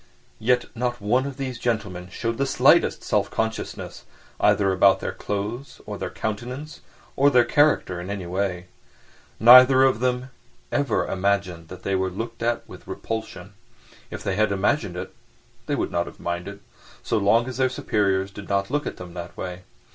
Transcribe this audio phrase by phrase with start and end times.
[0.39, 5.99] Yet not one of these gentlemen showed the slightest self consciousness—either about their clothes or
[5.99, 6.81] their countenance
[7.15, 8.65] or their character in any way.
[9.39, 10.31] Neither of them
[10.71, 13.53] ever imagined that they were looked at with repulsion;
[14.09, 15.13] if they had imagined it
[15.67, 19.13] they would not have minded—so long as their superiors did not look at them in
[19.13, 19.65] that way.